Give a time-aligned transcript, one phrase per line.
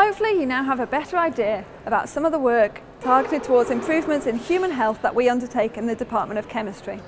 [0.00, 4.28] Hopefully you now have a better idea about some of the work targeted towards improvements
[4.28, 7.00] in human health that we undertake in the Department of Chemistry.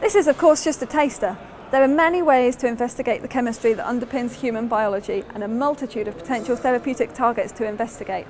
[0.00, 1.38] This is of course just a taster.
[1.70, 6.08] There are many ways to investigate the chemistry that underpins human biology and a multitude
[6.08, 8.26] of potential therapeutic targets to investigate.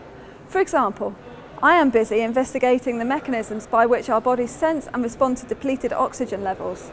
[0.48, 1.16] For example,
[1.62, 5.94] I am busy investigating the mechanisms by which our bodies sense and respond to depleted
[5.94, 6.90] oxygen levels.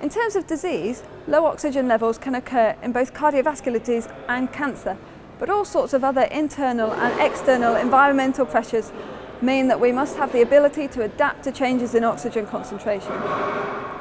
[0.00, 4.96] In terms of disease, low oxygen levels can occur in both cardiovascular disease and cancer,
[5.42, 8.92] but all sorts of other internal and external environmental pressures
[9.40, 13.10] mean that we must have the ability to adapt to changes in oxygen concentration.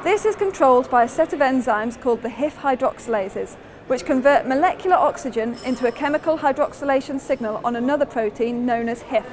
[0.04, 3.56] This is controlled by a set of enzymes called the HIF hydroxylases,
[3.88, 9.26] which convert molecular oxygen into a chemical hydroxylation signal on another protein known as HIF.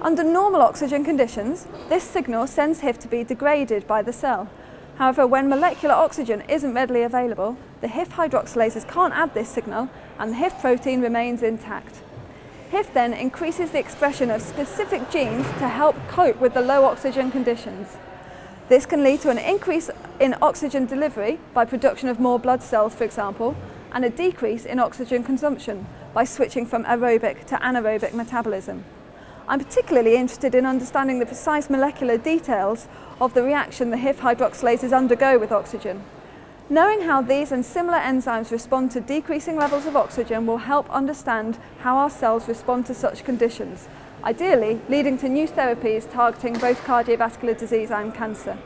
[0.00, 4.50] Under normal oxygen conditions, this signal sends HIF to be degraded by the cell.
[4.98, 10.32] However, when molecular oxygen isn't readily available, the HIF hydroxylases can't add this signal and
[10.32, 12.02] the HIF protein remains intact.
[12.70, 17.30] HIF then increases the expression of specific genes to help cope with the low oxygen
[17.30, 17.96] conditions.
[18.68, 19.88] This can lead to an increase
[20.18, 23.56] in oxygen delivery by production of more blood cells, for example,
[23.92, 28.84] and a decrease in oxygen consumption by switching from aerobic to anaerobic metabolism.
[29.48, 32.86] I'm particularly interested in understanding the precise molecular details
[33.18, 36.04] of the reaction the HIF hydroxylases undergo with oxygen.
[36.68, 41.58] Knowing how these and similar enzymes respond to decreasing levels of oxygen will help understand
[41.78, 43.88] how our cells respond to such conditions,
[44.22, 48.58] ideally leading to new therapies targeting both cardiovascular disease and cancer.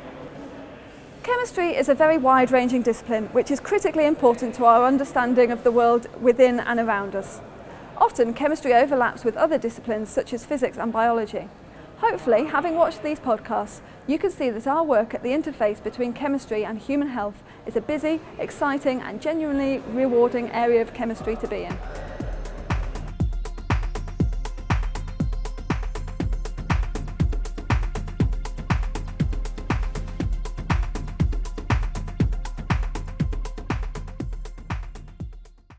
[1.22, 5.70] Chemistry is a very wide-ranging discipline which is critically important to our understanding of the
[5.70, 7.40] world within and around us.
[8.02, 11.48] Often chemistry overlaps with other disciplines such as physics and biology.
[11.98, 16.12] Hopefully, having watched these podcasts, you can see that our work at the interface between
[16.12, 21.46] chemistry and human health is a busy, exciting and genuinely rewarding area of chemistry to
[21.46, 21.78] be in.